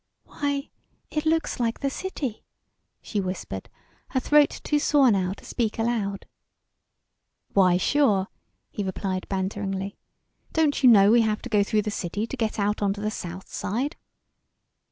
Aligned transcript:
"Why, 0.25 0.71
it 1.11 1.27
looks 1.27 1.59
like 1.59 1.79
the 1.81 1.91
city," 1.91 2.43
she 3.03 3.21
whispered, 3.21 3.69
her 4.09 4.19
throat 4.19 4.49
too 4.63 4.79
sore 4.79 5.11
now 5.11 5.33
to 5.33 5.45
speak 5.45 5.77
aloud. 5.77 6.25
"Why 7.53 7.77
sure," 7.77 8.29
he 8.71 8.81
replied 8.83 9.29
banteringly; 9.29 9.99
"don't 10.53 10.81
you 10.81 10.89
know 10.89 11.11
we 11.11 11.21
have 11.21 11.43
to 11.43 11.49
go 11.49 11.63
through 11.63 11.83
the 11.83 11.91
city 11.91 12.25
to 12.25 12.35
get 12.35 12.57
out 12.57 12.77
to 12.77 12.89
the 12.93 13.11
South 13.11 13.47
Side?" 13.53 13.95